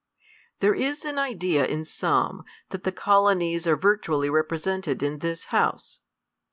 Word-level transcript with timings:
There 0.61 0.73
is 0.73 1.03
aii 1.03 1.19
idea 1.19 1.63
in 1.63 1.85
some, 1.85 2.41
that 2.71 2.83
the 2.85 2.91
Colonies 2.91 3.67
are 3.67 3.77
vir 3.77 3.99
tually 3.99 4.31
represented 4.31 5.03
in 5.03 5.19
this 5.19 5.45
House. 5.53 5.99